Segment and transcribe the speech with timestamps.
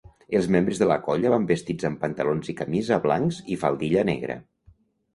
[0.37, 4.43] Els membres de la colla van vestits amb pantalons i camisa blancs i faldilla negra.